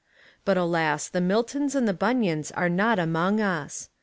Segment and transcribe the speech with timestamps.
[0.45, 3.89] But alas, the Mlltons and the Bun yans are not among us.